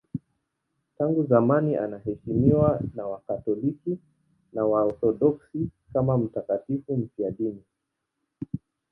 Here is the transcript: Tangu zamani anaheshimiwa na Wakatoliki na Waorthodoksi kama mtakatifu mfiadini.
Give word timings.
Tangu 0.97 1.23
zamani 1.23 1.75
anaheshimiwa 1.77 2.81
na 2.95 3.05
Wakatoliki 3.05 3.97
na 4.53 4.65
Waorthodoksi 4.65 5.69
kama 5.93 6.17
mtakatifu 6.17 6.97
mfiadini. 6.97 7.63